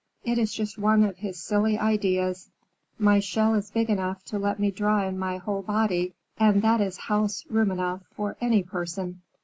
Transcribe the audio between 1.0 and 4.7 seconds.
of his silly ideas. My shell is big enough to let